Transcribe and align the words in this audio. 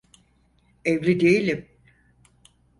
Evli 0.85 1.19
değilim. 1.19 1.67